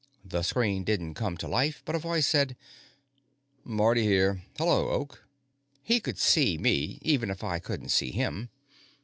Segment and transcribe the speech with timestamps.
[0.25, 2.57] The screen didn't come to life, but a voice said:
[3.63, 4.41] "Marty here.
[4.57, 5.27] Hullo, Oak."
[5.83, 8.49] He could see me, even if I couldn't see him.